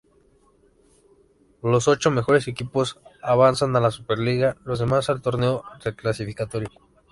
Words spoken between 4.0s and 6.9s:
liga, los demás al torneo reclasificatorio.